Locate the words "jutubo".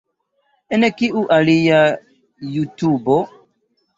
2.55-3.21